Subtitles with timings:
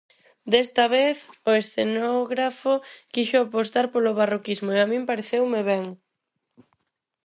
[0.51, 1.17] Desta vez
[1.49, 2.73] o escenógrafo
[3.13, 5.83] quixo apostar polo barroquismo e a min pareceume ben.